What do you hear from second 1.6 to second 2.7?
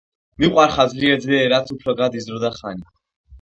უფრო გადის დრო და